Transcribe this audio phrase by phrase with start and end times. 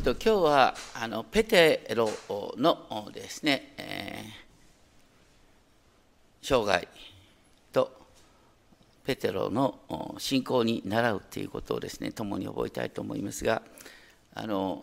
[0.00, 2.10] っと、今日はあのペテロ
[2.56, 6.88] のですね、えー、生涯
[7.70, 7.92] と
[9.04, 13.60] ペテロの信仰に習うということをですね共に覚えたいと思いますが
[14.34, 14.82] あの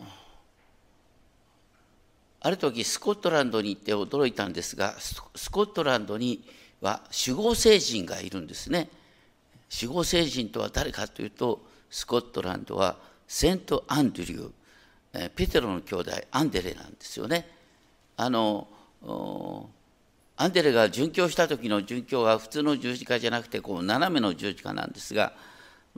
[2.40, 6.44] ある時スコットランドに行って驚いたんですがスコットランドに
[6.80, 8.88] は守護聖人がいるんですね。
[9.82, 11.60] 守護聖人とは誰かというと
[11.90, 12.96] スコットランドは
[13.26, 14.57] セント・アンドリュー。
[15.12, 17.48] ペテロの兄弟アンデレなんですよね。
[18.16, 18.68] あの
[20.36, 25.32] アンデレが殉教した時の殉教は普通の十字架じゃなくてこう斜めの十字架なんですが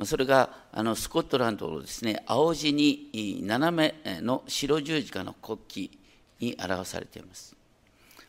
[0.04, 5.96] それがあのスコットランドのですね青地に斜めの白十字架の国旗
[6.40, 7.54] に表されています。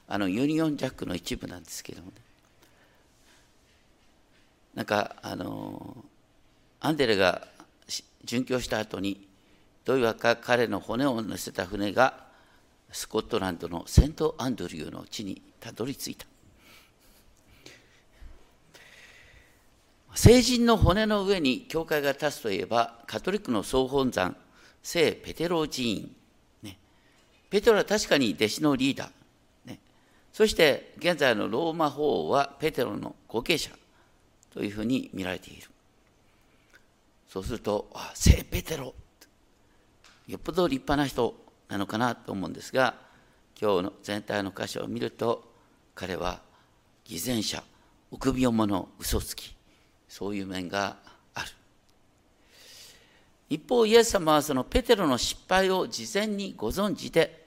[0.07, 2.13] あのユニオンジャックの一部なんですけどもね。
[4.73, 6.03] なんかあの
[6.81, 7.47] アンデレが
[8.25, 9.25] 殉教した後に
[9.85, 12.13] どういうわか彼の骨を乗せた船が
[12.91, 16.25] スコットランドのセント・アンドリューの地にたどり着いた。
[20.13, 24.35] 聖人の骨の上に教会が立つといえばカトリックの総本山
[24.83, 26.11] 聖ペテロ寺院、
[26.63, 26.77] ね、
[27.49, 29.79] ペテロは確かに弟子のリーダー、ね、
[30.33, 33.71] そして現在のローマ法王はペテロの後継者。
[34.53, 35.67] というふうに見られている。
[37.27, 38.93] そうすると聖ペテロ。
[40.31, 41.35] よっぽど立派な人
[41.67, 42.95] なのかなと思うんですが
[43.61, 45.43] 今日の全体の箇所を見ると
[45.93, 46.39] 彼は
[47.03, 47.61] 偽善者
[48.11, 49.53] 臆病者嘘つき
[50.07, 50.95] そういう面が
[51.33, 51.47] ある。
[53.49, 57.45] 一方イエス様はそのペテロの失敗を事前にご存知で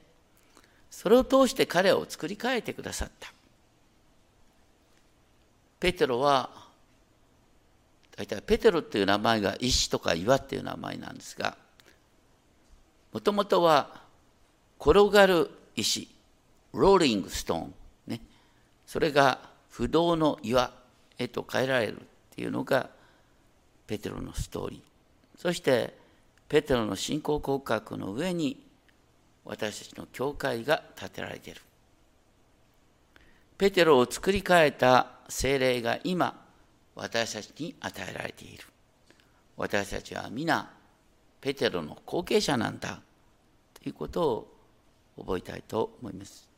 [0.91, 3.33] それを通して彼を作り変えてくださった。
[5.81, 6.51] ペテロは
[8.15, 11.57] 大体ペテロっていう名前が石とか岩っていう名前なんですが
[13.15, 14.03] もともとは
[14.81, 16.09] 転がる石、
[16.73, 17.75] ローリングストーン、
[18.09, 18.20] ね、
[18.87, 19.39] それが
[19.70, 20.73] 不動の岩
[21.17, 22.05] へと変えられるっ
[22.35, 22.91] ていうのが
[23.86, 25.41] ペテロのストーリー。
[25.41, 25.97] そして
[26.48, 28.61] ペテロの信仰告白の上に
[29.45, 31.61] 私たちの教会が建てられている。
[33.57, 36.45] ペテロを作り変えた精霊が今
[36.96, 38.64] 私たちに与えられている。
[39.57, 40.69] 私たちは皆
[41.45, 43.01] ペテロの後継者なんだ
[43.75, 44.49] ということを
[45.19, 46.49] 覚えたいと思います。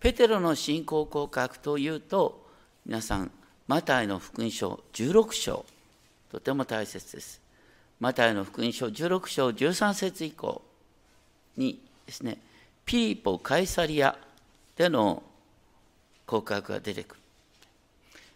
[0.00, 2.44] ペテロの信仰告白というと
[2.84, 3.30] 皆さん
[3.68, 5.64] マタイの福音書16章
[6.32, 7.40] とても大切です。
[8.00, 10.62] マタイの福音書16章13節以降
[11.56, 12.38] にですね
[12.84, 14.18] ピリポ・カイサリア
[14.74, 15.22] での
[16.26, 17.20] 告白が出てくる。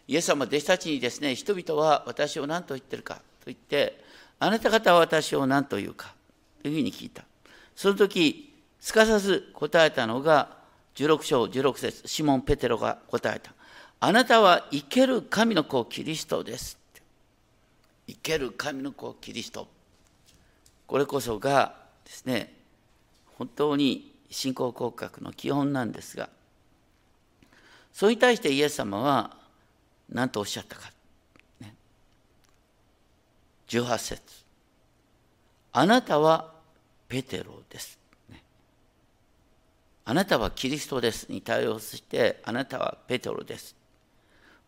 [0.07, 4.04] イエス様弟子たちにですね人々は私を何と言ってるかと言って
[4.39, 6.13] あなた方は私を何と言うか
[6.61, 7.23] というふうに聞いた。
[7.75, 10.57] その時、すかさず答えたのが、
[10.95, 13.53] 16章16節シモン・ペテロが答えた。
[13.99, 16.77] あなたは生ける神の子キリストです。
[18.07, 19.67] 生ける神の子キリスト。
[20.87, 21.75] これこそが
[22.05, 22.53] ですね、
[23.37, 26.29] 本当に信仰告白の基本なんですが、
[27.91, 29.35] それに対してイエス様は
[30.09, 30.91] 何とおっしゃったか。
[33.67, 34.21] 18節
[35.71, 36.53] あなたは
[37.07, 37.99] ペテロです。
[40.07, 43.75] あなたはキリストですに対応して、あなたはペテロです。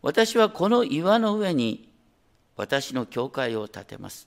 [0.02, 1.88] 私はこの岩の上に
[2.56, 4.26] 私の教会を建てます。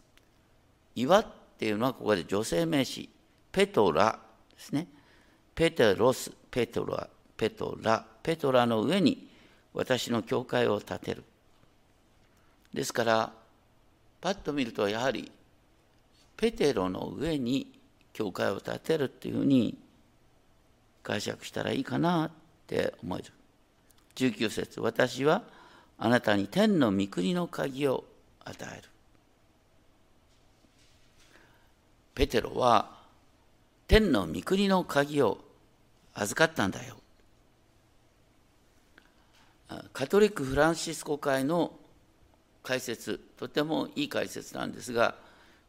[0.95, 1.25] 岩っ
[1.59, 3.09] ていうのはここで女性名詞、
[3.51, 4.19] ペトラ
[4.53, 4.87] ですね。
[5.53, 9.27] ペテロス、ペトラ、ペトラ、ペトラの上に
[9.73, 11.23] 私の教会を建てる。
[12.73, 13.33] ですから、
[14.21, 15.31] パッと見るとやはり
[16.37, 17.67] ペテロの上に
[18.13, 19.77] 教会を建てるっていうふうに
[21.03, 22.31] 解釈したらいいかなっ
[22.67, 23.25] て思える。
[24.15, 25.43] 19節私は
[25.97, 28.05] あなたに天の御国の鍵を
[28.43, 28.89] 与える。
[32.13, 32.91] ペテロは
[33.87, 35.40] 天の御国の鍵を
[36.13, 36.96] 預かったんだよ。
[39.93, 41.72] カトリック・フランシスコ会の
[42.63, 45.16] 解説とてもいい解説なんですが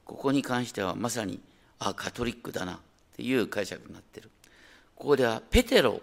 [0.05, 1.41] ここに関してはまさに
[1.79, 2.79] あカトリックだなっ
[3.17, 4.31] ていう解釈になってる。
[4.95, 6.01] ここではペテロ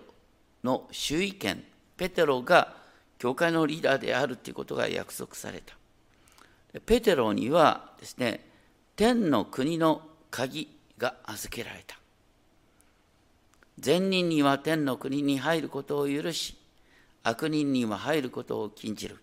[0.64, 1.64] の周囲権
[1.96, 2.74] ペテロが
[3.18, 5.76] 教会のリーダーであるということが約束された。
[6.86, 8.46] ペテロにはですね
[8.96, 10.02] 天の国の
[10.32, 11.98] 鍵が預けられた。
[13.80, 16.58] 善人には天の国に入ることを許し
[17.24, 19.18] 悪人には入ることを禁じる。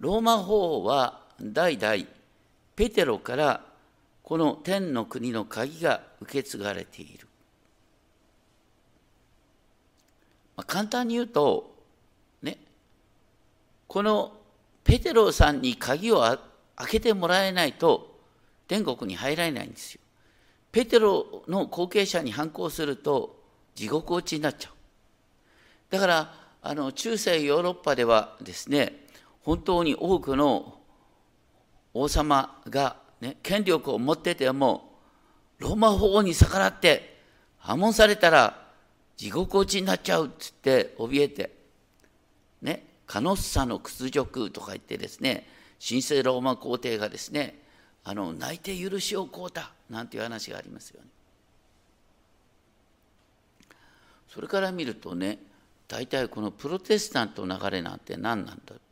[0.00, 2.04] ローマ法王は代々
[2.76, 3.60] ペテロから
[4.22, 7.28] この天の国の鍵が受け継がれている。
[10.56, 11.74] まあ、簡単に言うと、
[12.42, 12.58] ね、
[13.86, 14.32] この
[14.82, 16.38] ペテロさんに鍵を開
[16.88, 18.18] けてもらえないと
[18.68, 20.00] 天国に入られないんですよ。
[20.72, 23.36] ペテロの後継者に反抗すると
[23.74, 24.72] 地獄落ちになっちゃう。
[25.90, 29.03] だからあの中世ヨーロッパではですね
[29.44, 30.78] 本当に多くの
[31.92, 34.92] 王様が、ね、権力を持ってても
[35.58, 37.20] ローマ法王に逆らって
[37.58, 38.64] 破門されたら
[39.16, 41.50] 地獄落ちになっちゃうっつって怯えて
[42.62, 45.46] ねカノッサの屈辱とか言ってですね
[45.86, 47.62] 神聖ローマ皇帝がですね
[48.02, 51.08] あの泣いて許しをこうたなんていう話がありますよね。
[54.28, 55.38] それから見るとね
[55.86, 58.83] 大体このプロテスタントの流れなんて何なんだと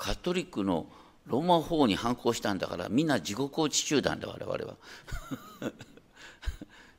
[0.00, 0.86] カトリックの
[1.26, 4.76] ローマ法に反抗したんだからみんな地獄落ち中なんだ我々は。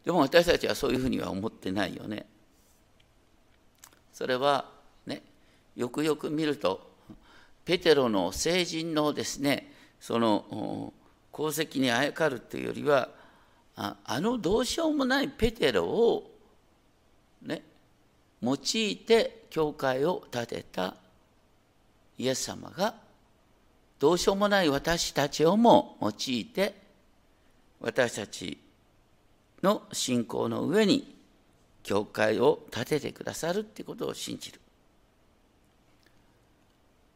[0.05, 2.27] でも私たちはそういうふうには思ってないよね。
[4.13, 4.69] それは
[5.07, 5.23] ね
[5.75, 6.91] よくよく見ると
[7.65, 10.93] ペテロの成人のですねその
[11.33, 13.09] 功績にあやかるというよりは
[13.75, 16.31] あのどうしようもないペテロを
[17.41, 17.63] ね
[18.43, 18.57] 用い
[18.97, 21.00] て教会を建てた
[22.21, 22.93] イエス様が
[23.97, 26.75] どうしようもない私たちをも用いて
[27.79, 28.59] 私たち
[29.63, 31.15] の信仰の上に
[31.81, 34.59] 教会を建ててくださるっていうことを信じる。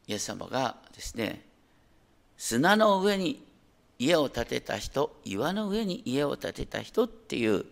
[0.08, 1.44] イエス様がですね
[2.36, 3.44] 砂の上に
[4.00, 7.64] 家を建てた人岩の上に家を建てた人っていう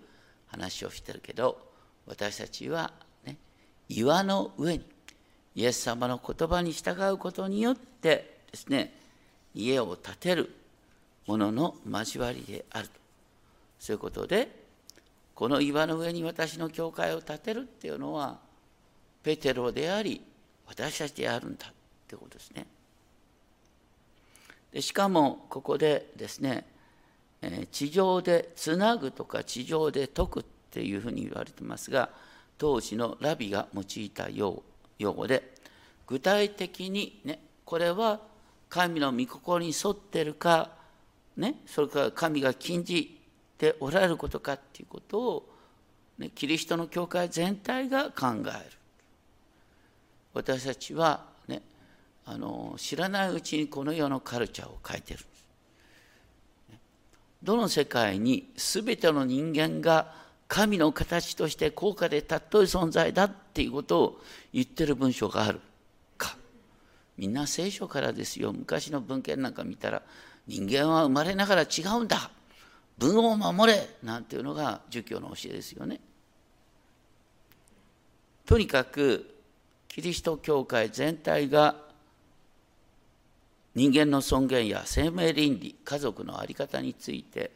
[0.47, 1.59] 話をしてるけど
[2.05, 2.93] 私たちは、
[3.25, 3.37] ね、
[3.89, 4.92] 岩の上に
[5.55, 8.93] イエス様の言葉に従うことによってですね
[9.53, 10.55] 家を建てる
[11.27, 12.93] ものの交わりであると
[13.79, 14.63] そういうことで
[15.35, 18.37] この岩の上に私の教会を建てるっていうのは
[19.23, 20.21] ペテロであり
[20.67, 21.73] 私たちであるんだっ
[22.07, 22.65] てことですね。
[24.71, 26.65] でしかもここでですね、
[27.71, 32.09] 地上でつなぐとか地上で解くっていうふうに言われてますが
[32.57, 34.72] 当時のラビが用いたよう
[35.03, 35.53] 用語で
[36.07, 38.19] 具体的にねこれは
[38.69, 40.71] 神の御心に沿ってるか
[41.37, 43.19] ねそれから神が禁じ
[43.57, 45.49] ておられることかっていうことを、
[46.17, 48.77] ね、キリストの教会全体が考える。
[50.33, 51.61] 私たちはね
[52.25, 55.19] あの知らないうちにこの世のカルチャーを変えてる。
[57.43, 60.22] どの世界に全ての人間が
[60.53, 64.21] 神の形として高価で尊い存在だっていうことを
[64.53, 65.59] 言ってる文章がある。
[66.15, 66.37] か。
[67.17, 68.53] みんな聖書からですよ。
[68.53, 70.03] 昔の文献なんか見たら
[70.45, 72.29] 人間は生まれながら違うんだ。
[72.99, 73.95] 文を守れ。
[74.03, 75.99] なんていうのが儒教の教えですよね。
[78.45, 79.27] とにかく
[79.87, 81.77] キリスト教会全体が
[83.73, 87.49] 人間の尊厳や生命倫理家族の在り方について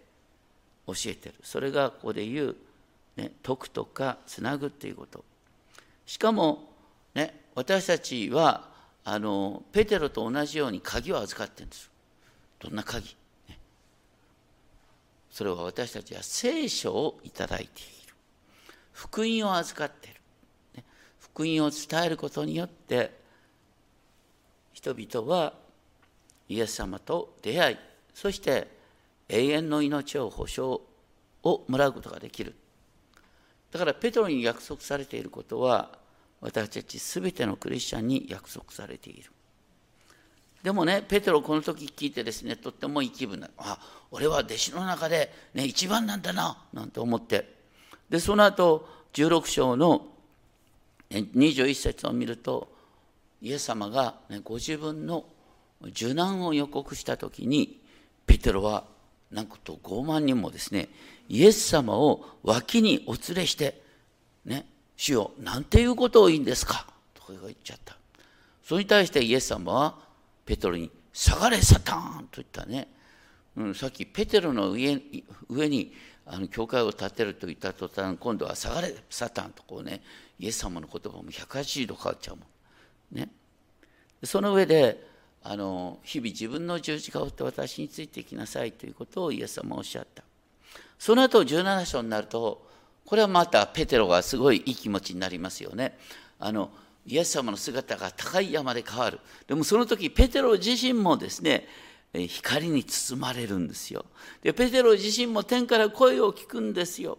[0.87, 1.35] 教えてる。
[1.43, 2.55] それがここで言う、
[3.17, 5.25] ね、解くとかつなぐっていうこと。
[6.05, 6.69] しかも、
[7.13, 8.69] ね、私たちは
[9.03, 11.89] あのペテロと同じように鍵を預かってるんです。
[12.59, 13.15] どんな鍵、
[13.49, 13.57] ね、
[15.29, 18.13] それは私たちは聖書をいただいている。
[18.93, 20.13] 福音を預かってる、
[20.75, 20.83] ね、
[21.19, 23.11] 福音を伝えることによって
[24.73, 25.53] 人々は
[26.49, 27.77] イエス様と出会い
[28.13, 28.67] そして
[29.29, 30.81] 永遠の命を保証
[31.43, 32.55] をもらうことができる。
[33.71, 35.91] だからペトロに約束されていることは
[36.41, 39.31] 私たち全てのクリスチャンに約束されている。
[40.63, 43.79] でもねペテロこの時聞いてですねとってもいい気分なあ
[44.11, 47.55] 俺は弟子の中で、ね、一番なんだななんて思って。
[48.09, 50.07] でその後16章の
[51.09, 52.69] 21節を見ると
[53.41, 55.25] イエス様が、ね、ご自分の
[55.81, 57.81] 受難を予告した時に
[58.25, 58.85] ペテロは
[59.31, 60.89] なんと傲慢にもですね
[61.29, 63.81] イエス様を脇にお連れして
[64.45, 64.65] ね
[64.95, 67.97] 主よなんていうことを言うんですかとか言っちゃった
[68.63, 69.95] それに対してイエス様は
[70.45, 72.87] ペテロに「下がれサタン!」と言ったね、
[73.55, 75.01] うん、さっきペテロの上
[75.49, 75.93] 上に
[76.25, 80.01] あの教会を建てると言った途端今度は「下がれサタン!」とこうね
[80.39, 83.17] イエス様の言葉も180度変わっちゃうもん。
[83.17, 83.29] ね、
[84.23, 85.07] その上で
[85.43, 90.23] あの日々自分の十字架を追って私についていきなさいということをイエス様はおっしゃった
[90.99, 92.65] その後17章になると
[93.05, 95.97] これはまたペテロがすごいいい気持ちになりますよね
[96.39, 96.71] あの
[97.05, 101.67] イエス様の姿が高い山で変わるでもその時ペテロ自身もですね
[102.13, 104.05] 光に包まれるんですよ。
[104.41, 107.17] で、ペテロ自身も天から声を聞くんですよ。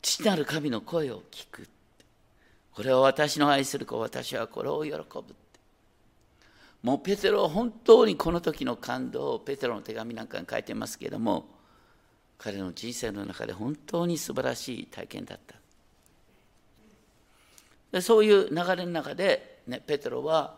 [0.00, 1.68] 父なる神の声を聞く。
[2.72, 5.34] これは私の愛する子、私はこれを喜ぶ。
[6.82, 11.46] もうペテロは本当にこの時の感動をペテロの手紙なんかに書いてますけれども、
[12.38, 15.56] 彼の人生の中で本当に素晴らしい体験だった。
[17.92, 20.54] でそういう流れの中で、ね、ペテロは、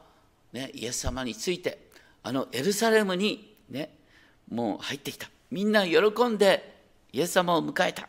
[0.53, 1.89] ね、イエス様について
[2.23, 3.97] あのエルサレムに、ね、
[4.51, 5.99] もう入ってきたみんな喜
[6.29, 8.09] んでイエス様を迎えた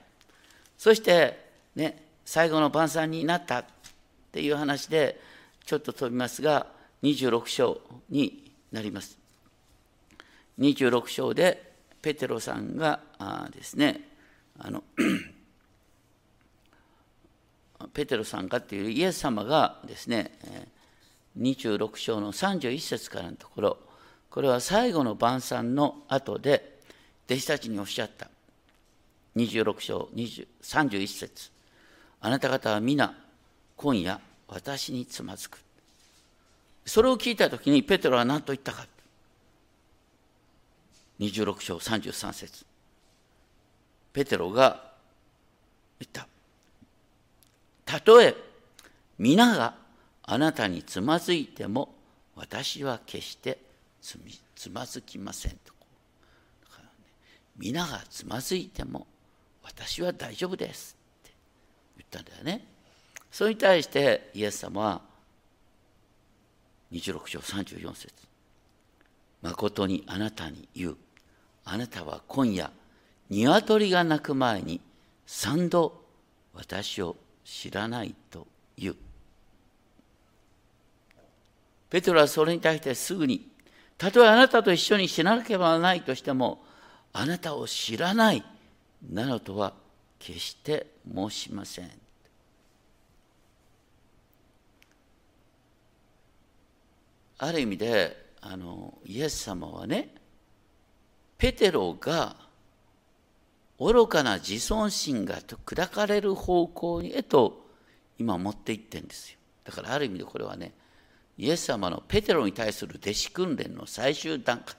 [0.78, 1.40] そして、
[1.76, 3.66] ね、最後の晩餐になったっ
[4.32, 5.20] ていう話で
[5.66, 6.68] ちょっと飛びますが
[7.04, 7.80] 26章
[8.10, 9.24] になります。
[10.60, 13.00] 26章でペテロさんが
[13.52, 14.02] ですね
[14.58, 14.84] あの
[17.94, 20.32] ペテロさんがっていうイエス様がですね
[21.38, 23.78] 26章の31節からのところ
[24.30, 26.80] これは最後の晩餐の後で
[27.26, 28.30] 弟子たちにおっしゃった。
[29.36, 31.52] 26章31節。
[32.22, 33.16] あなた方は皆
[33.76, 35.64] 今夜私につまずく。
[36.86, 38.86] それを聞いた時にペテロは何と言ったか
[41.20, 42.66] 26章33節
[44.12, 44.92] ペテロが
[46.00, 46.28] 言った
[47.86, 48.36] たとえ
[49.18, 49.76] 皆が
[50.24, 51.94] あなたにつまずいても
[52.36, 53.60] 私は決して
[54.02, 55.74] つまずきませんと。
[57.58, 59.06] 皆がつまずいても
[59.64, 61.32] 私は大丈夫ですって
[61.98, 62.66] 言ったんだよね。
[63.32, 65.02] それに対してイエス様は
[66.94, 68.14] 26章34節
[69.42, 70.98] 誠にあなたに言う。
[71.66, 72.72] あなたは今夜、
[73.30, 74.80] 鶏が鳴く前に
[75.26, 76.02] 三度
[76.54, 78.48] 私を知らないと
[78.78, 78.96] 言う。
[81.90, 83.48] ペトロはそれに対してすぐに、
[83.98, 86.64] たとえあなたと一緒に死ななければならないとしても、
[87.12, 88.44] あなたを知らない
[89.12, 89.74] などとは
[90.20, 92.03] 決して申しません。
[97.46, 100.16] ある意味であのイエス様はね
[101.38, 102.38] ペテロが
[103.80, 107.68] 愚かな自尊心が砕かれる方向へと
[108.18, 109.38] 今持っていってんですよ。
[109.66, 110.72] だからある意味でこれはね
[111.38, 114.76] イエス様のペテロに対する弟子訓練の最終段階。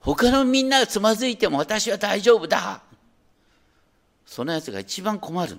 [0.00, 2.82] 他のみんながつまずいても私は大丈夫だ。
[4.24, 5.58] そのやつが一番困る。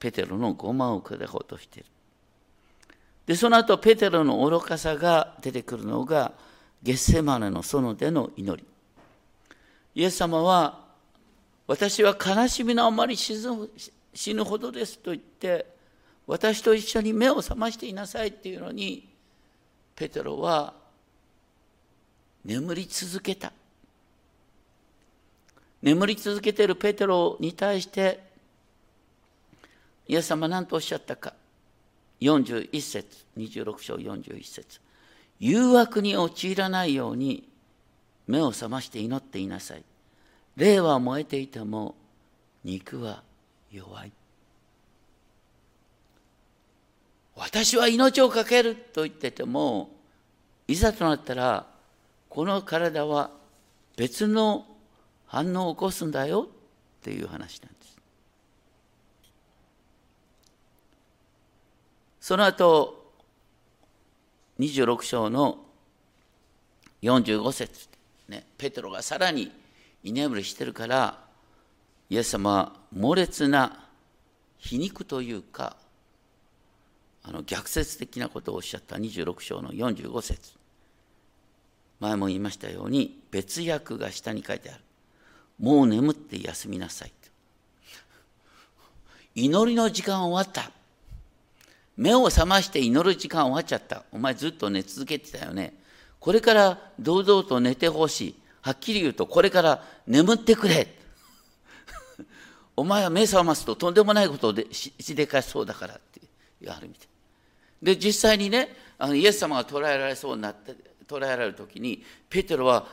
[0.00, 1.88] ペテロのごまを砕こうとしている。
[3.26, 6.32] で、その後、ペテロの愚かさが出てくるのが、
[6.82, 8.64] ゲッセマネの園での祈り。
[9.94, 10.86] イエス様は、
[11.66, 13.34] 私は悲しみのあまり死
[14.34, 15.66] ぬほどですと言って、
[16.26, 19.08] 私と一緒に目を覚ましていなさいっていうのに、
[19.96, 20.74] ペテロは
[22.44, 23.52] 眠り続けた。
[25.82, 28.24] 眠り続けているペテロに対して、
[30.06, 31.34] イエス様は何とおっしゃったか。
[32.20, 34.80] 41節26章41節。
[35.38, 37.48] 誘惑に陥らないように
[38.26, 39.84] 目を覚まして祈っていなさい。
[40.56, 41.94] 霊は燃えていても
[42.64, 43.22] 肉は
[43.70, 44.12] 弱い。
[47.36, 49.90] 私は命を懸けると言ってても
[50.66, 51.66] いざとなったら
[52.30, 53.30] この体は
[53.96, 54.66] 別の
[55.26, 57.85] 反応を起こすんだよっていう話なんです。
[62.26, 63.12] その後
[64.58, 65.58] 26章の
[67.00, 67.88] 45節
[68.28, 69.52] ね、ペテロがさらに
[70.02, 71.20] 居眠りしてるから
[72.10, 73.84] イエス様は猛烈な
[74.58, 75.76] 皮肉というか
[77.22, 80.50] あの逆説的なことをおっしゃった26章の45節。
[82.00, 84.80] 前も言いましたように別訳が下に書いてある。
[85.60, 87.12] もう眠って休みなさい
[89.36, 90.72] 祈りの時間終わった。
[91.96, 94.04] 目を覚まして祈る時間終わっちゃった。
[94.12, 95.74] お前ずっと寝続けてたよね。
[96.20, 98.34] これから堂々と寝てほしい。
[98.60, 100.88] はっきり言うと、これから眠ってくれ。
[102.76, 106.20] お前は目覚ますととんでもないことでしでかしそうだからって
[106.60, 107.06] 言われるみて。
[107.82, 110.74] で、実際にね、あのイエス様が捕らえられそうになって、
[111.06, 112.86] 捕らえられる時に、ペテロは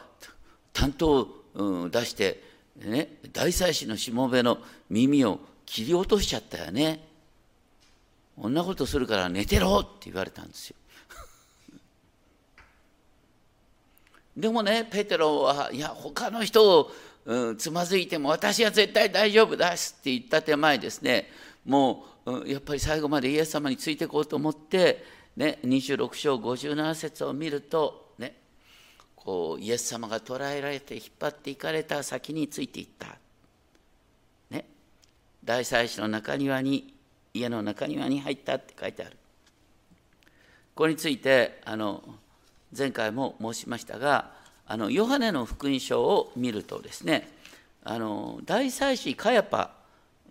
[0.72, 2.44] 担当を、うん、出して、
[2.78, 7.13] ね、大祭司のしもべの耳を切り落としちゃったよね。
[8.36, 10.76] こんなことするから寝てろって言われたんですよ。
[14.36, 16.92] でもね、ペテロは、いや、他の人を、
[17.26, 21.30] うん、つまずいても私は絶対大丈夫ですって言った手前ですね、
[21.66, 28.36] もうやっぱり最後までイエス様についていこうと思って、ね、26章57節を見ると、ね、
[29.16, 33.18] こうイエス様が捕らえられて引っ張っていかれた先についていった。
[34.50, 34.66] ね、
[35.44, 36.94] 大祭司の中庭に
[37.34, 39.18] 家の中庭に入ったって書いてある。
[40.76, 42.04] これについてあの
[42.76, 44.32] 前回も申しましたが
[44.66, 47.30] あのヨハネの福音書を見るとですね
[47.84, 49.72] あの大祭司カヤパ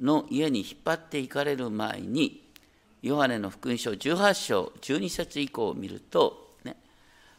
[0.00, 2.42] の家に引っ張っていかれる前に
[3.02, 6.76] ヨハネの福音書18章12節以降を見ると、ね、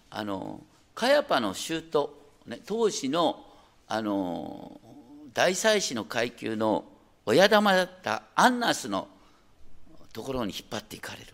[0.09, 0.61] あの
[0.93, 1.81] カヤパの舅、
[2.45, 3.45] ね、当時の
[3.87, 4.79] あの
[5.33, 6.85] 大祭司の階級の
[7.25, 9.07] 親玉だったアンナスの
[10.13, 11.33] ところに引っ張っていかれる。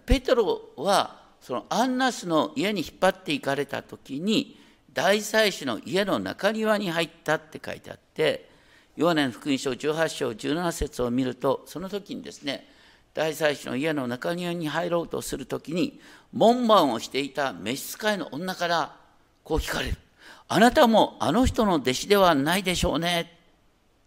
[0.00, 4.58] ペトロはそのアンナスの家に引っ張っていかれた時に
[4.94, 8.48] 大祭司の家の中庭に入ったって書いてあって
[8.96, 12.68] ヨハネの福音書18章17節を見るとその時にですね
[13.14, 16.00] 大祭司の家の中庭に入ろうとする時に
[16.32, 18.96] 門番をしていた召使いの女から
[19.44, 19.98] こう聞かれる
[20.48, 23.20] 「あなたもあの人の弟子ではないでしょうね」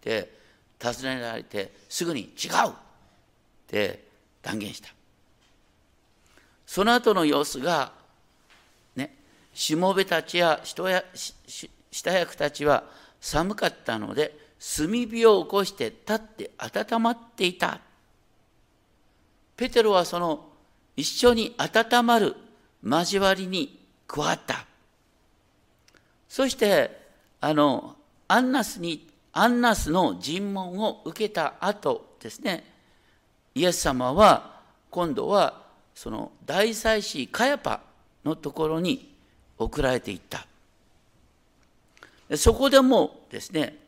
[0.00, 0.32] て
[0.80, 2.72] 尋ねられてすぐに「違う!」
[3.66, 4.04] って
[4.42, 4.88] 断言した。
[6.66, 7.92] その後の様子が
[8.94, 9.14] ね
[9.52, 12.84] しもべたちや下役たちは
[13.20, 17.80] 寒かったので炭火を起こして立って温まっていた。
[19.56, 20.48] ペテロはその
[20.96, 22.36] 一緒に温まる
[22.84, 24.66] 交わりに加わった。
[26.28, 27.04] そして
[27.40, 27.96] あの
[28.28, 32.75] アンナスにアンナスの尋問を受けた後ですね
[33.56, 34.60] イエス様は
[34.90, 35.62] 今度は
[35.94, 37.80] その大祭司カヤパ
[38.22, 39.14] のところに
[39.56, 40.46] 送られていった。
[42.36, 43.78] そこでもですね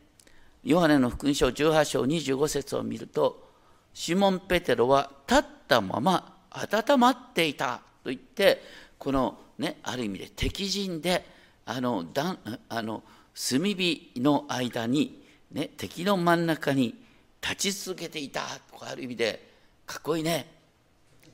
[0.63, 3.47] ヨハネの福音書18章25節を見ると
[3.93, 7.81] シモン・ペテロは立ったまま温まっていた。
[8.03, 8.63] と言って
[8.97, 11.23] このねある意味で敵陣で
[11.65, 12.37] あのだ
[12.69, 13.03] あの
[13.35, 16.95] 炭火の間に、ね、敵の真ん中に
[17.39, 19.48] 立ち続けていたとかある意味で
[19.89, 20.45] かっこいいね。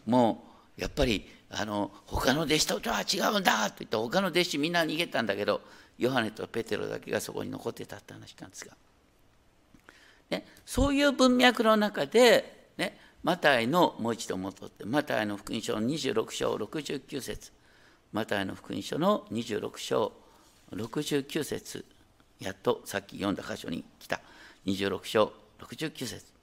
[0.06, 0.46] も
[0.78, 5.60] うやっぱりあの他の弟子とは違うんだと言って他の弟子みんな逃げたんだけど
[5.98, 8.72] ヨハネとペテロだけがそこに残ってたって話なんですが。
[10.30, 17.52] ね、そういう文脈の中で、ね、マタイのもう一度戻ってマタイの福音書の26章69節。
[18.14, 20.14] マタイの福音書の26章
[20.72, 21.84] 69節。
[22.40, 24.22] やっとさっき読んだ箇所に来た。
[24.66, 26.35] 26章69節。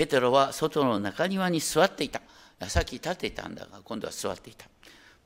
[0.00, 2.22] ペテロは外の中庭に座っていた。
[2.70, 4.64] さっき立っていたんだが今度は座っていた、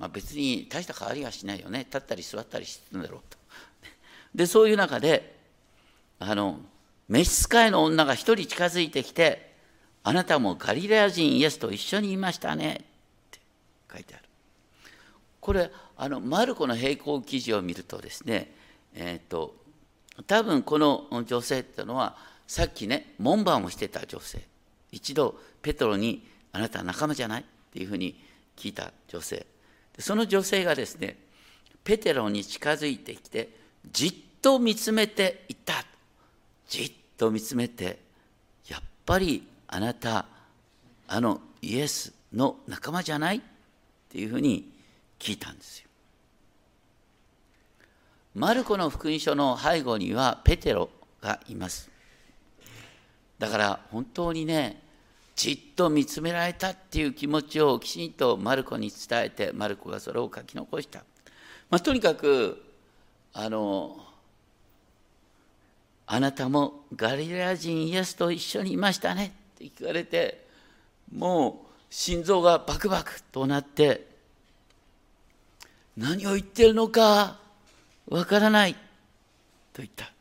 [0.00, 1.86] まあ、別に大した変わりはしないよね。
[1.86, 3.38] 立ったり座ったりしてるんだろうと。
[4.34, 5.38] でそういう中で
[6.18, 6.58] あの
[7.08, 9.54] 召使いの女が一人近づいてきて、
[10.02, 12.80] あなたもガリラヤ人イエスと一緒にいましたね。
[13.28, 13.38] って
[13.92, 14.24] 書いてある。
[15.38, 18.52] これ、あのマルコの並行記事を見るとですね、
[18.92, 19.54] えっ、ー、と、
[20.26, 22.16] 多分この女性っていうのは、
[22.48, 24.42] さっきね、門番をしてた女性。
[24.94, 27.42] 一度、ペトロに、あなたは仲間じゃない？
[27.42, 28.18] っていうふうに
[28.56, 29.46] 聞いた女性。
[29.98, 31.18] その女性がですね、
[31.82, 33.50] ペテロに近づいてきて、
[33.90, 35.84] じっと見つめていた。
[36.68, 37.98] じっと見つめて
[38.68, 40.24] やっぱりあなた
[41.06, 43.36] あのイエスの仲間じゃない？
[43.36, 43.40] っ
[44.10, 44.72] ていうふうに
[45.18, 45.88] 聞いたんですよ。
[48.34, 50.88] マルコの福音書の背後にはペテロ
[51.20, 51.90] がいます。
[53.38, 54.80] だから本当にね
[55.36, 61.04] じっと見つめられたっていう気持ちをきちんとマルコに伝えてマルコがそれを書き残した。
[61.70, 62.62] まあ、とにかく
[63.32, 63.96] あの
[66.06, 70.46] あなたもガリラ人イエスと一緒にいましたねって聞かれて
[71.12, 74.06] もう心臓がバクバクとなって
[75.96, 77.38] 何を言ってるのか
[78.08, 78.78] わからないと
[79.78, 80.13] 言った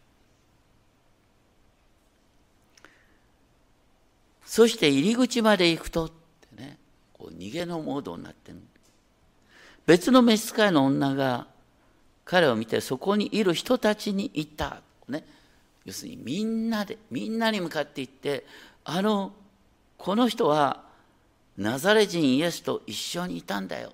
[4.53, 6.77] そして入り口まで行くとってね
[7.11, 8.59] こう逃げのモードになってる
[9.87, 11.47] 別の召使いの女が
[12.23, 14.83] 彼を見てそこにいる人たちに言った。
[15.09, 15.25] ね。
[15.85, 18.45] 要するにみんなでみんなに向かっていって
[18.85, 19.33] あの
[19.97, 20.83] この人は
[21.57, 23.91] ナザレ人イエスと一緒にいたんだよ。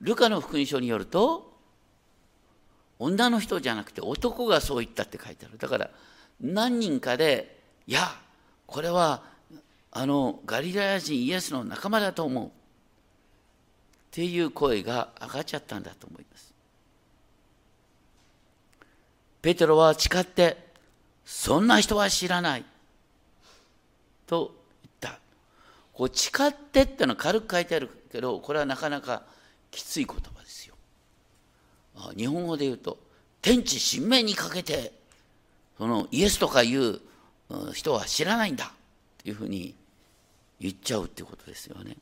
[0.00, 1.52] ルカの福音書によると
[3.00, 5.58] 女の人じゃなくて男がそう言ったって書いてある。
[5.58, 5.90] だから
[6.40, 7.58] 何人かで
[7.90, 8.14] いや
[8.66, 9.22] これは
[9.90, 12.50] あのガリラヤ人イエスの仲間だと思うっ
[14.12, 16.54] ていう声が上がっちゃったんだと思います
[19.42, 20.70] ペテロは誓って
[21.30, 22.64] そんな人は知らない。
[24.26, 25.20] と言った。
[25.92, 29.22] こう誓ってってのは軽く書いてあるけど、これはなかなか
[29.70, 30.74] きつい言葉ですよ。
[32.16, 32.98] 日本語で言うと、
[33.40, 34.92] 天地神明にかけて、
[35.78, 37.00] そのイエスとかいう
[37.74, 39.74] 人は知らないんだっていうふうに
[40.60, 41.96] 言っちゃうっていうことですよね。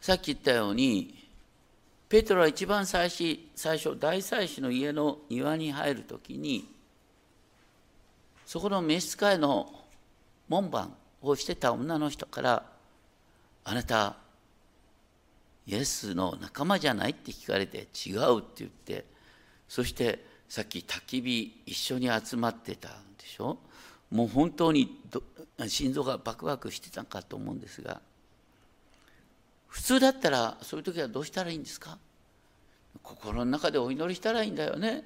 [0.00, 1.26] さっき言ったように
[2.08, 6.72] ペトロは一番最初最初大祭司の家の庭に入るときに
[8.46, 9.68] そこの召使いの
[10.48, 12.62] 門番をしてた女の人から
[13.64, 14.14] 「あなた
[15.66, 19.04] イエスの仲間じゃない?」って聞かれて「違う」って言って
[19.68, 23.58] そしてさっき焚き火一緒に集まってたんでしょ？
[24.10, 25.00] もう本当に
[25.66, 28.00] 心臓がバクバクしてたかと思うんですが
[29.66, 31.98] 普通だったらそういう時はどうしたらいいんですか？
[33.02, 35.04] 心の中でお祈りしたらいいんだよね。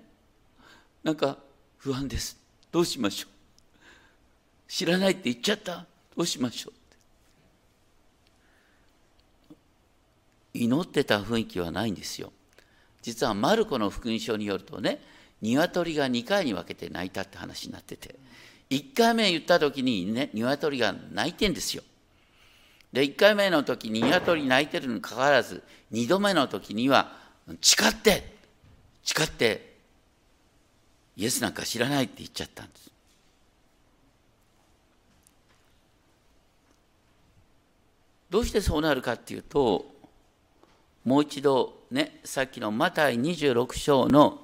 [1.02, 1.38] なんか
[1.78, 2.38] 不安です。
[2.70, 3.30] どうしましょう？
[4.68, 5.86] 知らないって言っちゃった？
[6.16, 6.72] どうしましょう？
[10.52, 12.32] 祈ってた雰囲気はないんですよ。
[13.02, 15.00] 実はマルコの福音書によるとね
[15.42, 18.16] 鶏が2回に分けて泣いたって話になってて。
[18.70, 21.82] 1回目言った時にね鶏が泣いてんですよ。
[22.92, 27.12] で1回目の時に鶏泣いてるにかかわらず2度目の時には
[27.60, 28.34] 誓って
[29.04, 29.76] 誓って
[31.16, 32.90] イエスなんか知らないって言っちゃったんです。
[38.30, 39.86] どうしてそうなるかっていうと
[41.04, 44.40] もう一度ねさっきのマタイ26章の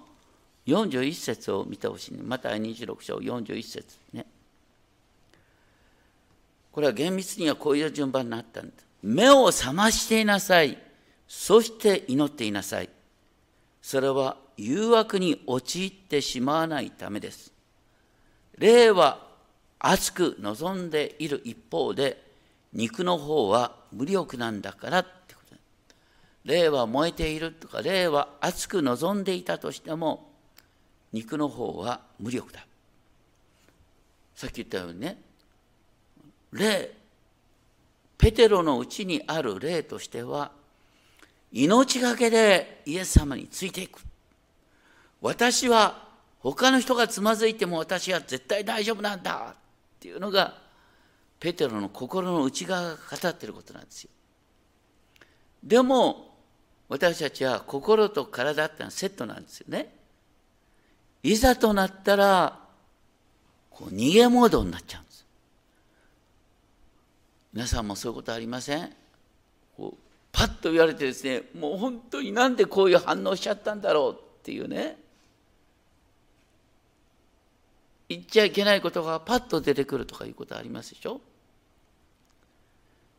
[0.67, 4.27] 41節を見てほしい、ね、マタイ26章41節ね
[6.77, 8.87] これは厳密にはこういう順番になったんです。
[9.03, 10.77] 目を覚ましていなさい。
[11.27, 12.91] そして祈っていなさい。
[13.81, 17.51] それは誘惑に陥ってしまわないためです。
[18.59, 19.27] 霊は
[19.79, 22.23] 熱く望んでいる一方で、
[22.75, 25.57] 肉の方は無力なんだからってこと。
[26.45, 30.26] 霊は燃えているとか、霊は熱く望んでいたとしても、
[31.13, 32.67] 肉の方は無力だ。
[34.35, 35.19] さっき言ったようにね、
[36.53, 36.93] 霊
[38.19, 40.51] ペテロのうちにある霊としては
[41.53, 44.01] 命がけでイエス様についていく。
[45.21, 46.07] 私は
[46.41, 49.57] 他の人がつまずいても私は絶対大丈夫なんだっ
[49.99, 50.55] ていうのが
[51.41, 54.11] ペテロの心の内側が語っていることなんですよ。
[55.63, 56.37] でも
[56.89, 59.96] 私たちは心と体ってのはセットなんですよね。
[61.27, 62.59] いざとなったら
[63.71, 65.27] こう逃げモードになっちゃうんです。
[67.53, 68.93] 皆さんもそういうことありません？
[69.77, 69.99] こう
[70.31, 74.99] パッと言われてですねもう本当になんでこういう反応しちゃったんだろうっていうね。
[78.09, 81.21] 言っちゃいけないことがパッと出てくるとかいうことありますでしょ？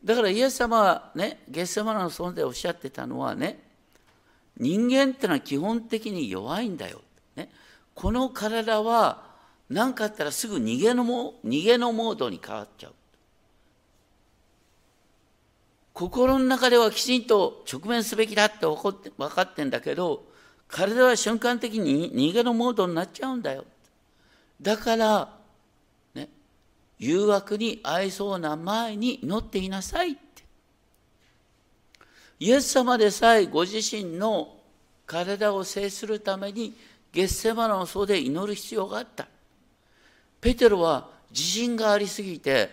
[0.06, 3.60] だからイエス様はねゲッセマナの存在をおっしゃってたのはね
[4.58, 7.02] 人間ってのは基本的に弱いんだよ、
[7.36, 7.50] ね、
[7.98, 9.24] この体は
[9.72, 12.94] 何かあったらすぐ逃げのも逃げのモードに変わっちゃう。
[15.94, 18.78] 心の中ではきちんと直面すべきだって分
[19.34, 20.24] かってんだけど
[20.68, 23.66] 体は瞬間的に逃げのモードになっちゃうんだよ。
[24.62, 25.34] だから
[26.14, 26.30] ね
[27.00, 30.44] 誘惑に合いそうな前に乗っていなさいって。
[32.40, 34.56] イエス様でさえご自身の
[35.08, 36.76] 体を制するために
[37.18, 39.28] ゲッセマの層で祈る必要があった。
[40.40, 42.70] ペテロは自信がありすぎて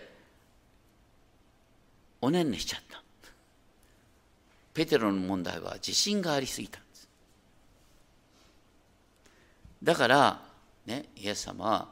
[2.21, 3.01] おねんねしちゃった。
[4.71, 7.09] ペテロの問題は自信がありすぎたんです。
[9.81, 10.43] だから
[10.85, 11.87] ねイエス様は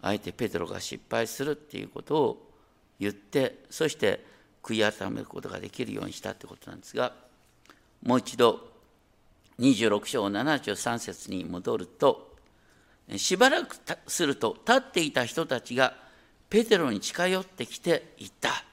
[0.00, 2.52] あえてペテロが失敗するっていうことを
[3.00, 4.24] 言ってそして
[4.62, 7.12] 悔い改めることができるようにしたってことなんですが
[8.04, 8.67] もう一度
[9.58, 12.36] 26章73節に戻ると
[13.16, 15.94] しばらくすると立っていた人たちが
[16.50, 18.64] ペテロに近寄ってきて言った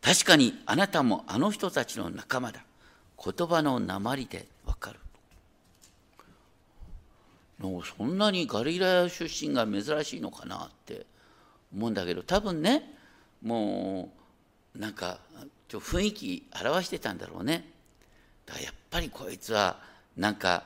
[0.00, 2.64] 確かにあなたもあの人たちの仲間だ。
[3.22, 4.98] 言葉の鉛でわかる。
[7.96, 11.04] そんなにガリラヤ出身が珍しいのかなって
[11.74, 12.94] 思うんだけど多分ね
[13.42, 14.10] も
[14.74, 15.18] うなんか
[15.68, 17.70] ちょ雰囲気表してたんだろうね
[18.50, 19.76] だからやっぱりこいつは
[20.16, 20.64] なんか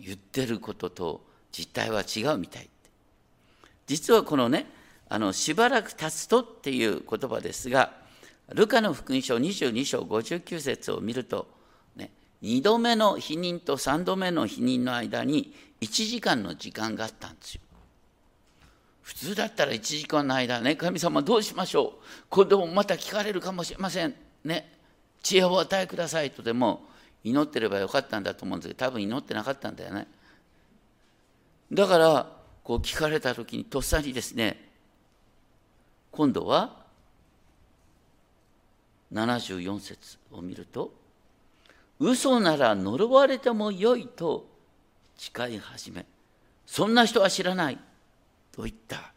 [0.00, 1.20] 言ってることと
[1.52, 2.68] 実態は違うみたい
[3.86, 4.66] 実はこのね
[5.10, 7.92] あのしばらく経つとっていう言葉ですが
[8.54, 11.46] ルカの福音書22章59節を見ると、
[11.94, 12.10] ね、
[12.42, 17.60] 2度目の否認と3度目の否認の間に1時間の時間があったんですよ。
[19.02, 24.14] 普通だったら1時間の間ね、神様どうしましょう今度もまた聞かれるかもしれません。
[24.44, 24.71] ね。
[25.22, 26.82] 知恵を与えくださいとでも
[27.24, 30.06] 祈ってればよかったんだと思うんですけど、多分祈ってなかったんだよね。
[31.72, 32.26] だから、
[32.64, 34.68] こう聞かれた時にとっさにですね、
[36.10, 36.82] 今度は
[39.12, 40.92] 74節を見ると、
[41.98, 44.46] 嘘なら呪われてもよいと
[45.16, 46.04] 誓い始め、
[46.66, 47.78] そんな人は知らない。
[48.50, 49.12] と言った。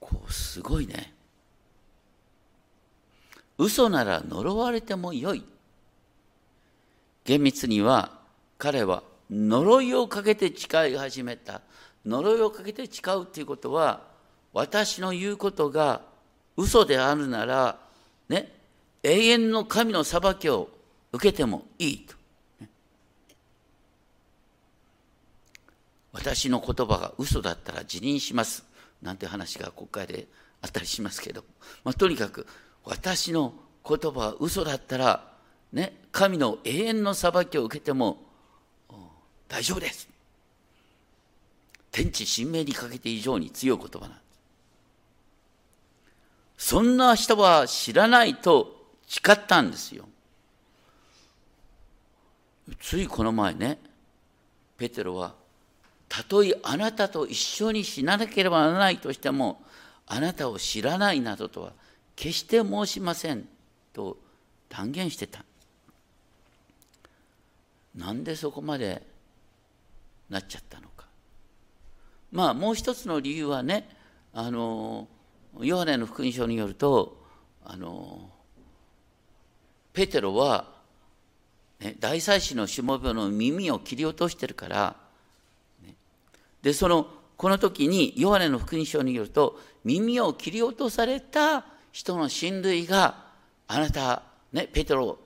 [0.00, 1.14] こう、すごいね。
[3.58, 5.44] 嘘なら呪われてもよい。
[7.24, 8.18] 厳密には
[8.58, 11.60] 彼は呪いをかけて誓い始めた。
[12.04, 14.02] 呪いをかけて誓うということは、
[14.52, 16.02] 私の言うことが
[16.56, 17.78] 嘘であるなら、
[18.28, 18.52] ね、
[19.02, 20.68] 永遠の神の裁きを
[21.12, 22.14] 受けてもいいと。
[26.12, 28.64] 私の言葉が嘘だったら辞任します
[29.00, 30.26] なんて話が国会で
[30.60, 31.42] あったりしますけど、
[31.84, 32.46] まあ、とにかく
[32.84, 33.54] 私の
[33.86, 35.32] 言葉は嘘だったら、
[35.72, 38.18] ね、神の永遠の裁きを受けても
[39.48, 40.08] 大丈夫です。
[41.90, 44.14] 天地神明にかけて以上に強い言葉なんで
[46.58, 46.68] す。
[46.70, 50.08] そんな人は知らないと誓ったんですよ。
[52.80, 53.78] ついこの前ね、
[54.78, 55.34] ペテロは
[56.08, 59.62] たとえあなたと一緒に死ななければならないとしても
[60.06, 61.72] あなたを知らないなどとは
[62.16, 63.48] 決して申しません
[63.92, 64.18] と
[64.68, 65.44] 断言してた。
[67.94, 69.02] なんでそこまで
[70.30, 71.06] なっちゃったのか。
[72.30, 73.88] まあもう一つの理由はね
[74.32, 75.08] あの
[75.60, 77.22] ヨハネの福音書によると
[77.64, 78.30] あの
[79.92, 80.72] ペテロは、
[81.80, 85.02] ね、大祭司のしもべの耳を切り落としてるから
[86.62, 93.24] で、その、この時に、ヨハネの福音書によると、耳を切り落とされた人の親類が、
[93.68, 95.18] あなた、ね、ペテロ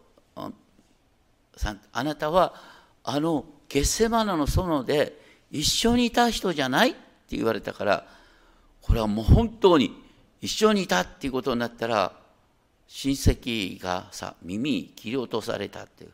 [1.57, 2.55] さん、あなたは、
[3.03, 5.19] あの、ゲッセマナの園で
[5.51, 6.91] 一緒にいた人じゃない？
[6.91, 8.07] って言われたから、
[8.83, 10.01] これはもう本当に
[10.41, 12.13] 一緒にいたっていうことになったら、
[12.87, 16.11] 親戚がさ、耳切り落とされたっていう。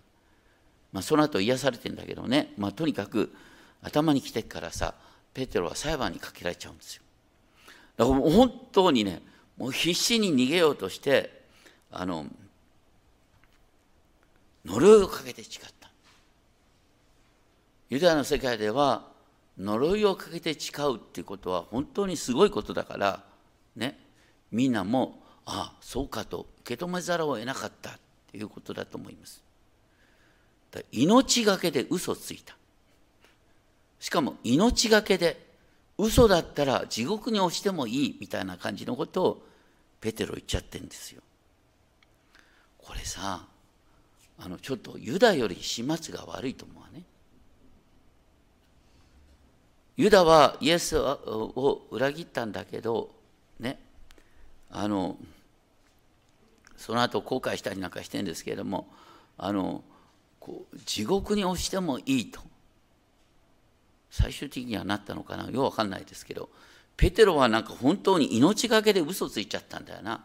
[0.92, 3.34] まあ、その後癒されてんだけどね、まあ、とにかく
[3.82, 4.94] 頭に来てからさ、
[5.34, 7.02] ペテロは裁判にかけられちゃうんですよ。
[7.96, 9.22] だからもう本当にね、
[9.56, 11.42] もう必死に逃げようとして、
[11.90, 12.26] あの、
[14.64, 15.90] 呪いをかけて誓った。
[17.90, 19.06] ユダヤの世界では、
[19.58, 23.22] 呪いをかけて誓うっていうことは本当にすごいことだから、
[23.76, 23.98] ね、
[24.50, 27.92] みんなも、ああ、そうかと受け止めざるを得なかったっ
[28.30, 29.42] ていうことだと思います。
[30.90, 32.56] 命がけで嘘ついた。
[34.00, 35.51] しかも命がけで
[35.98, 39.46] 嘘だったら地獄に落ちてもいいみたいな感じのことを
[40.00, 41.22] ペテロ言っちゃってんですよ。
[42.78, 43.44] これさ
[44.38, 47.04] あのちょっとユダより始末が悪いと思うわね。
[49.96, 53.10] ユダはイエスを裏切ったんだけど
[53.60, 53.78] ね
[54.70, 55.16] あの
[56.76, 58.88] その後後悔したりなんかしてるんですけれども
[59.38, 59.84] あの
[60.40, 62.40] こう地獄に落ちてもいいと
[64.14, 65.50] 最終的にはなったのかな？
[65.50, 66.50] ようわかんないですけど
[66.98, 70.22] ペテロはなんか本当に命がけで嘘ついちゃったんだよな。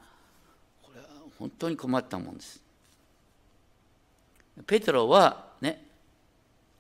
[0.84, 1.08] これは
[1.40, 2.62] 本当に困ったもんです。
[4.66, 5.82] ペテロはね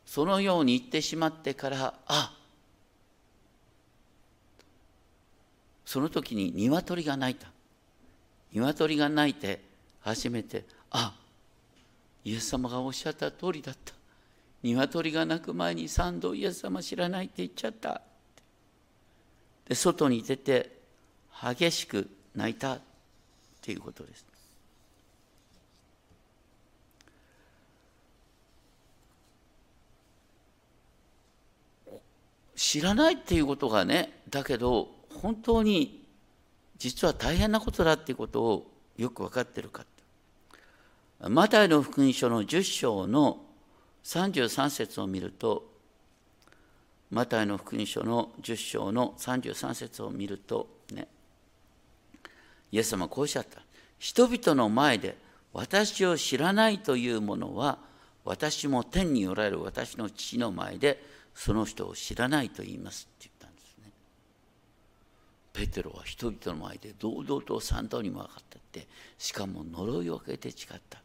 [0.05, 2.33] そのように言ってしまってからあ
[5.85, 7.47] その時に鶏が鳴いた。
[8.51, 9.61] 鶏が鳴いて
[10.01, 11.13] 初めてあ
[12.25, 13.93] イエス様がおっしゃった通りだった。
[14.73, 18.01] 鶏が鳴く前に三度イエス様知らないって言っちゃった。
[19.67, 20.77] で外に出て
[21.41, 22.81] 激しく泣いたっ
[23.61, 24.25] ていうことです。
[32.55, 34.89] 知らないっていうことがねだけど
[35.21, 36.03] 本当に
[36.77, 39.85] 実は大変なことだっていうことをよく分かってるか
[41.19, 43.39] マタイの福音書の10章の
[44.07, 45.69] 33節を見ると
[47.11, 51.09] マタイの福音書の10章の33節を見るとね
[52.71, 53.61] イエス様はこうおっしゃった。
[53.99, 55.17] 人々の前で
[55.53, 57.79] 私を知らないというものは
[58.23, 63.91] 私も天におられる私の父の前でその人を知らないと言いますって言ったんですね。
[65.53, 71.01] ペテロは人々の前で堂々と三度にも分かったってしかも呪いをかけて誓った。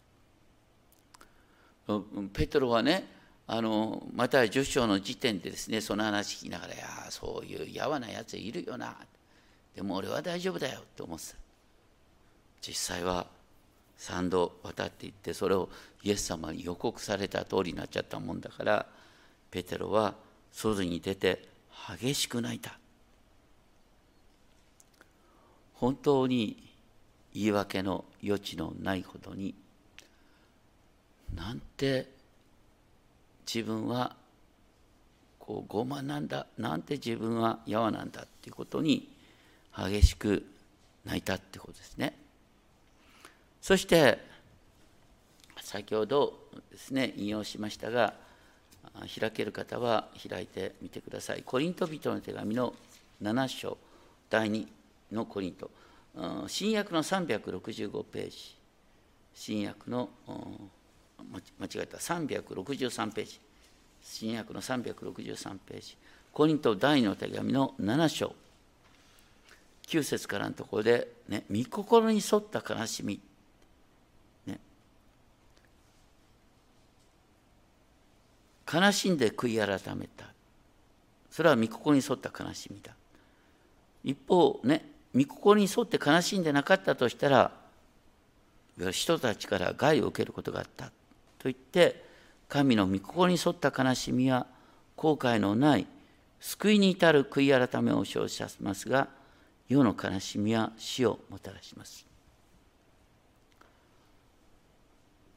[2.33, 3.05] ペトロはね
[3.47, 8.97] あのまた10章の時点でですねその話聞きながら「いやそういうやわなやついるよな」
[9.75, 11.37] でも俺は大丈夫だよって思ってた。
[12.61, 13.27] 実際は
[13.99, 15.69] 3度渡っていってそれを
[16.03, 18.87] イエス様に予告された通りになっちゃったもんだから
[19.51, 20.15] ペテロは
[20.53, 21.49] 外に出て
[21.99, 22.79] 激しく泣いた。
[25.75, 26.71] 本当に
[27.35, 29.55] 言い訳の余地のないほどに
[31.35, 32.09] なんて
[33.47, 34.15] 自分は
[35.39, 39.09] こう傲慢なんだなんて自分はやわなんだっていうことに
[39.77, 40.45] 激しく
[41.05, 42.17] 泣いたってことですね。
[43.61, 44.19] そして
[45.61, 46.39] 先ほど
[46.71, 48.15] ですね引用しましたが
[49.19, 51.43] 開ける方は開いてみてください。
[51.43, 52.75] コリント人の手紙の
[53.23, 53.79] 7章
[54.29, 54.67] 第2
[55.13, 55.71] のコリント。
[56.47, 58.57] 新約の365ページ。
[59.35, 60.82] 新約の365ページ
[61.59, 61.99] 間違えた。
[61.99, 63.41] 363ページ。
[64.03, 65.97] 新約の363ページ。
[66.33, 68.35] コリント第2の手紙の7章。
[69.87, 73.21] 9節からのところで、ね、御心に沿った悲しみ、
[74.47, 74.59] ね、
[78.73, 80.27] 悲しんで悔い改めた。
[81.31, 82.95] それは御心に沿った悲しみだ。
[84.05, 87.53] 一方ね御心に沿って悲しんでなかったとしたら
[88.91, 90.91] 人たちから害を受けることがあった。
[91.43, 92.05] と言って
[92.49, 94.47] 神の御心に沿った悲しみは
[94.95, 95.89] 後悔のない
[96.39, 99.09] 救いに至る悔い改めを生じさせますが
[99.69, 102.07] 世の悲しみは死をもたらします。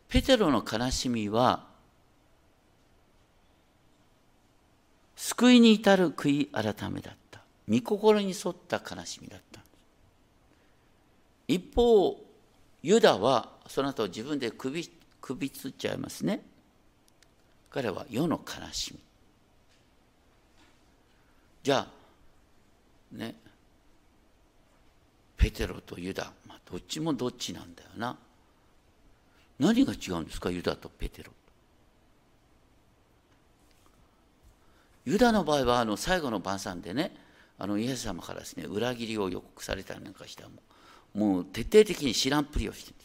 [0.10, 1.66] ペテロの悲しみは
[5.16, 7.42] 救いに至る悔い改めだった。
[7.68, 9.62] 御心に沿った悲しみだった。
[11.48, 12.20] 一方
[12.84, 14.88] ユダはその後自分で首
[15.26, 16.40] 首つっちゃいますね。
[17.72, 19.00] 彼は世の悲しみ。
[21.64, 21.88] じゃ
[23.12, 23.34] あね
[25.36, 28.16] ペテロとユダ、まあ、どっちもどっちなんだよな。
[29.58, 31.32] 何が違うんですかユダとペテロ。
[35.06, 37.16] ユダの場合はあの最後の晩餐でね
[37.58, 40.52] あのイエス様からですね裏切りを予告されたりなんかしたも
[41.16, 43.05] もう徹底的に知らんぷりをしてるんで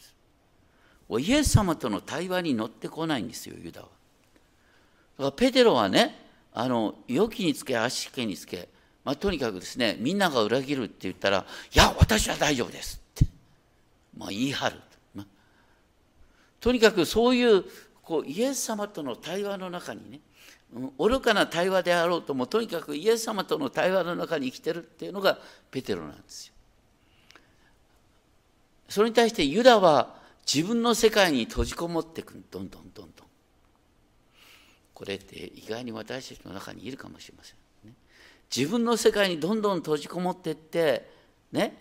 [1.19, 3.87] イエス様との対話に乗ってこないんですよユダは。
[3.87, 8.69] だからペテロはねあの良きにつけ足けにつけ
[9.03, 13.25] まあ、とにかくですねみんなが裏切るって言ったら「いや私は大丈夫です」って、
[14.15, 14.75] まあ、言い張る、
[15.15, 15.25] まあ、
[16.59, 17.65] とにかくそういう
[18.03, 20.19] こうイエス様との対話の中にね
[20.97, 26.53] 愚かな対話であろうともとにかくイエス様との対話の中に生きてるっていうのがペテロなんですよ。
[28.87, 30.20] それに対してユダは
[30.53, 33.27] 自分の世界に閉じこもっていくどんどんどんどん。
[34.93, 37.55] これって意外に私たちの中にいるかもしれません。
[38.55, 41.09] 自分の世界にどんどん閉じこもっていって
[41.53, 41.77] ね。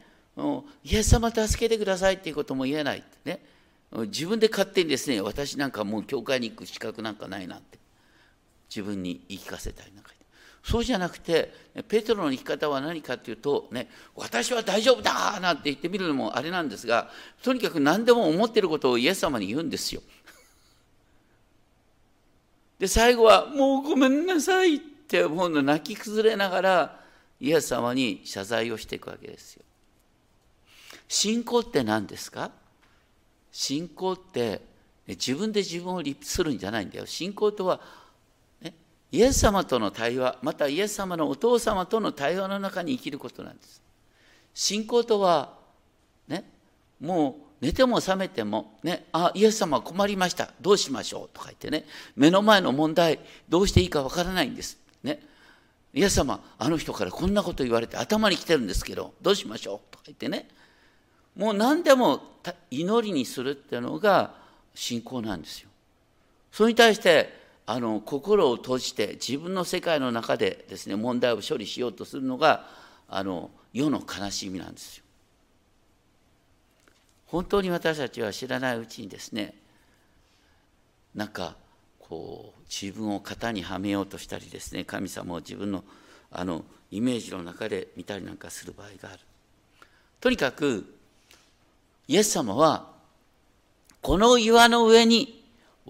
[0.85, 3.17] イエス様助けてくださいっていうことも言えないって。
[3.25, 3.45] ね。
[3.93, 7.79] 自分で勝手にですね私なんかもう教会に行く資格なんかないなんて。
[8.69, 10.13] 自分に言い聞かせたりなんか
[10.63, 11.53] そうじゃなくて
[11.89, 17.11] ペテロの生き方は何かっていうとね私は大丈夫だなんて言ってみるのもあれなんですが
[17.43, 20.03] とにかく何でも思ってることをイエス様に言うんですよ。
[22.79, 27.01] で最後は「もうごめんなさい」ってもうの泣き崩れながら
[27.41, 29.63] イエス様に謝罪をしていくわけですよ。
[31.09, 32.53] 信仰って何ですか？
[33.51, 34.61] 信仰って
[35.09, 37.07] 自分で自分を立するんじゃないんだよ。
[37.07, 37.81] 信仰とは、
[39.13, 43.83] イエス様との対話、またイエス様のお父様との対話の中に生きることなんです。
[44.55, 45.55] 信仰とは、
[46.29, 46.45] ね、
[47.01, 50.53] もう寝ても覚めても、ね、あ、イエス様困りました。
[50.61, 51.85] どうしましょうとか言ってね、
[52.17, 53.19] 目の前の問題、
[53.49, 54.79] どうしていいかわからないんです。
[55.03, 55.21] ね。
[55.93, 60.49] イエス様、あの人からこんなこと言われて頭に来てるんですけど、どうしましょうとか言ってね。
[61.37, 62.23] もう何でも
[62.71, 64.35] 祈りにするっていうのが
[64.75, 65.69] 信仰なんですよ。
[66.53, 67.40] それに対して
[67.73, 72.67] あの心を閉じて自分の世界の中でですね問題を処理しようとするのが
[73.09, 75.05] あの世の悲しみなんですよ。
[77.27, 79.55] 本当に私たちは知らないうちにですね
[81.15, 81.55] なんか
[82.01, 85.85] こう自分を型にはめようとしたりですね神様を自分の
[86.33, 89.21] あのイメージの中で見たりなんかする場合がある。
[90.21, 90.93] とにかく
[92.09, 92.89] イエス様は
[94.03, 95.40] この岩の上に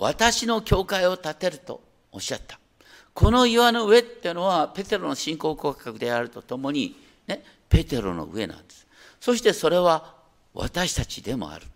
[0.00, 2.58] 私の教会を建てるとおっしゃった。
[3.12, 6.96] この岩の上っていうのはペテロの信仰告白であるとともに、
[7.26, 8.86] ね、ペテロの上なんです。
[9.20, 10.14] そしてそれは
[10.54, 11.66] 私たちでもある。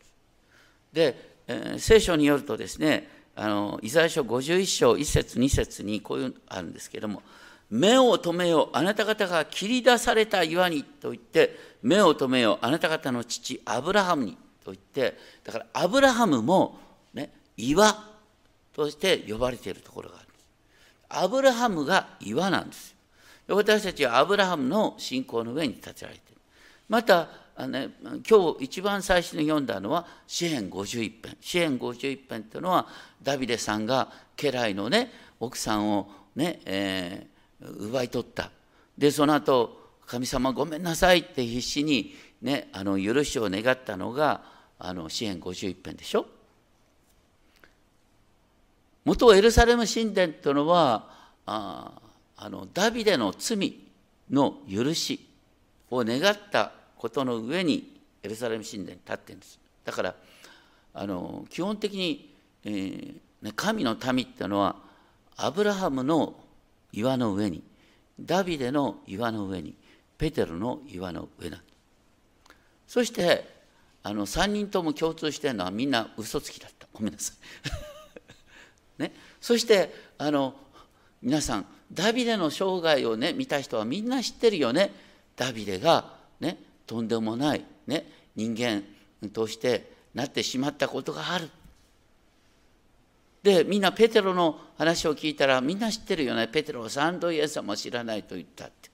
[0.92, 7.22] で、えー、聖書によるとですね、あのイザヤ書51章1節2節にこういうのあるんですけれども
[7.68, 16.78] 目を留めよあなた方が切り出された岩にと言って目を留めよあなた方の父アブラハムにと言ってだからアブラハムも、
[17.12, 18.13] ね、岩
[18.74, 20.28] として呼ばれているところがある。
[21.08, 22.94] アブラハムが岩なんです
[23.46, 26.40] 私たちはアブラハムの信仰の上に立てられている。
[26.88, 27.88] またあの、
[28.28, 31.36] 今日一番最初に読んだのは詩編51編。
[31.40, 32.86] 詩編51編というのは
[33.22, 38.50] ダビデさんが家来のね奥さんをね、えー、奪い取った。
[38.98, 44.42] でその後神様ごめんなさいって必死に、ね、あの許しを願ったのが
[44.78, 46.26] あの詩編51編でしょ。
[49.04, 51.08] 元エルサレム神殿というのは
[51.46, 51.92] あ
[52.36, 53.80] あのダビデの罪
[54.30, 55.28] の許し
[55.90, 59.60] を願ったことの上にエルサレム神殿に立ってるんです。
[59.84, 60.14] だから
[60.94, 62.34] あの基本的に、
[62.64, 64.76] えー、神の民っていうのは
[65.36, 66.34] アブラハムの
[66.92, 67.62] 岩の上に
[68.18, 69.74] ダビデの岩の上に
[70.16, 71.58] ペテロの岩の上だ。
[72.86, 73.52] そして
[74.02, 76.86] あの3人とも共通してるのはみんな嘘つきだった。
[76.92, 77.36] ごめんなさい、
[78.98, 80.54] ね、そしてあの
[81.22, 84.92] 皆さんダビデの生涯をね見た人はみんな知ってるよね。
[85.36, 88.82] ダビデがねとんでもない、ね、人間
[89.32, 91.50] としてなってしまったことがある。
[93.42, 96.48] でみんなペテロの話を聞いたらみんな知ってるよね。
[96.48, 98.90] ペテロは三度イエス様知らないと言ったって。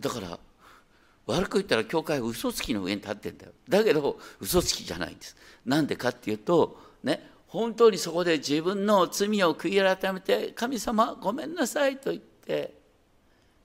[0.00, 0.38] だから
[1.26, 3.52] 悪く言ったら教会は嘘つきの上に立ってんだよ。
[3.68, 5.36] だけど嘘つきじゃないんです。
[5.64, 12.74] なんでかっていうとね本当にそこで自分の罪を悔い改めて神様ごめんなさいと言って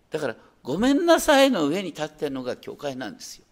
[0.09, 3.45] だからごめんなさいの上に立ってるのが教会なんですよ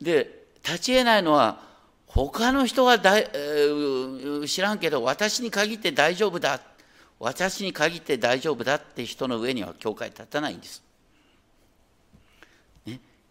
[0.00, 1.60] で立ち得ないのは
[2.06, 6.60] 他の人はだ、えー、知らんけど私に限って大丈夫だ
[7.18, 10.82] 私に限って大丈夫だって人の上には教会立たないんです。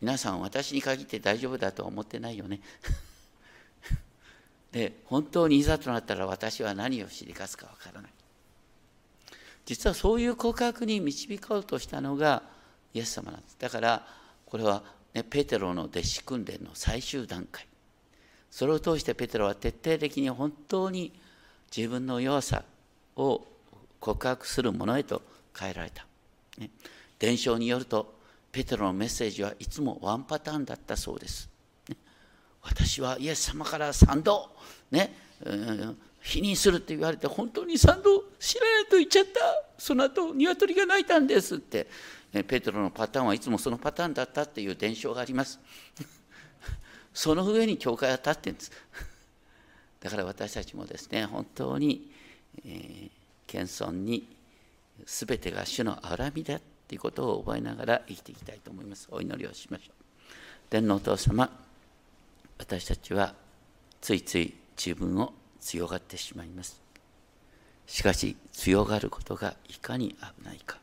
[0.02, 2.60] 皆さん私に限って大丈夫だとは思ってないよね。
[4.72, 8.12] で本当にいざとなったら私は何をしでかすかわからない。
[9.66, 12.44] 実はそういう告白に導こうとしたのが
[12.94, 13.58] イエス様なんです。
[13.60, 14.08] だから
[14.46, 14.84] これは
[15.14, 17.68] ね、ペテロの弟子訓練の最終段階
[18.50, 21.14] それを通してペテロは徹底的に本当に
[21.76, 22.64] 自分の弱さ
[23.16, 23.46] を
[24.00, 25.22] 告白するものへと
[25.58, 26.06] 変えられた、
[26.58, 26.70] ね、
[27.20, 28.21] 伝承によると
[28.52, 31.50] ペテロのメッセージはいつもワンパターンだったそうです、
[32.62, 34.50] 私はイエス様から賛同、
[34.92, 35.16] ね、
[36.22, 39.40] 否認するって言われて本当に賛同知らないと言っちゃった。
[39.78, 41.88] その後鶏が鳴いたんですって。
[42.32, 45.60] ペテロのパターンはいつもそのパターンだったっていう伝承があります。
[47.14, 48.72] その上に教会は立ってんです。
[50.00, 52.10] だから私たちもですね本当に、
[52.66, 53.12] えー、
[53.48, 54.28] 謙遜に
[55.06, 59.08] 全てが主の荒みだっていうことを覚えながら生きていきたいと思います。
[59.12, 60.04] お祈りをしましょう。
[60.70, 61.50] 天皇お父様
[62.58, 63.34] 私たちは
[64.02, 65.32] ついつい自分を
[65.62, 66.82] 強がってしまいます。
[67.88, 70.80] しかし強がることがいかに危ないか。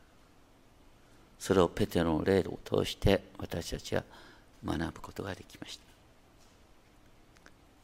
[1.39, 4.03] それをペテロの霊を通して私たちは
[4.65, 5.85] 学ぶことができました。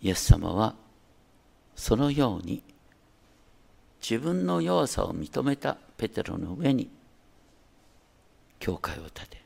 [0.01, 0.75] イエス様は
[1.77, 2.63] そのように
[4.01, 6.89] 自分の弱さを認めたペテロの上に
[8.65, 9.43] 教会を建て。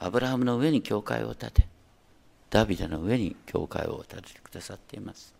[0.00, 1.68] アブラハムの上に教会を建て。
[2.50, 5.32] ダビデの上に教会を建ててくださっています。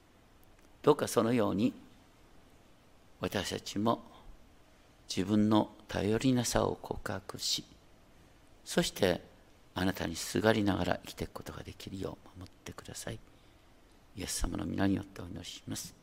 [0.82, 1.74] どうかそのように
[3.18, 4.00] 私たちも
[5.08, 7.64] 自分の頼りなさを告白し
[8.64, 9.20] そして
[9.74, 13.18] あなたにすがりながら生きていくことができるよう守ってください。
[14.16, 15.99] イエス様の皆によってお祈りします。